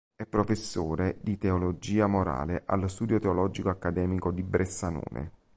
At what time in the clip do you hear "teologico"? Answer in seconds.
3.19-3.69